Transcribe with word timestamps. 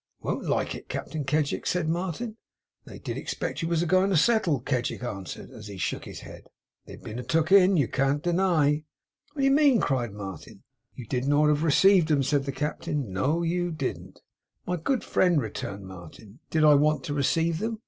'Won't 0.23 0.45
like 0.45 0.73
it, 0.73 0.89
Captain 0.89 1.23
Kedgick!' 1.23 1.67
said 1.67 1.87
Martin. 1.87 2.37
'They 2.85 2.97
did 2.97 3.19
expect 3.19 3.61
you 3.61 3.67
was 3.67 3.83
a 3.83 3.85
going 3.85 4.09
to 4.09 4.17
settle,' 4.17 4.59
Kedgick 4.59 5.03
answered, 5.03 5.51
as 5.51 5.67
he 5.67 5.77
shook 5.77 6.05
his 6.05 6.21
head. 6.21 6.47
'They've 6.87 7.03
been 7.03 7.23
took 7.27 7.51
in, 7.51 7.77
you 7.77 7.87
can't 7.87 8.23
deny!' 8.23 8.83
'What 9.33 9.41
do 9.41 9.45
you 9.45 9.51
mean?' 9.51 9.79
cried 9.79 10.11
Martin. 10.13 10.63
'You 10.95 11.05
didn't 11.05 11.33
ought 11.33 11.49
to 11.53 11.53
have 11.53 11.61
received 11.63 12.09
'em,' 12.11 12.23
said 12.23 12.45
the 12.45 12.51
Captain. 12.51 13.13
'No 13.13 13.43
you 13.43 13.69
didn't!' 13.71 14.21
'My 14.65 14.77
good 14.77 15.03
friend,' 15.03 15.39
returned 15.39 15.85
Martin, 15.85 16.39
'did 16.49 16.63
I 16.63 16.73
want 16.73 17.03
to 17.03 17.13
receive 17.13 17.59
them? 17.59 17.77